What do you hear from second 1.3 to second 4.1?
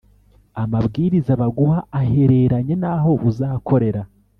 baguha ahereranye n’aho uzakorera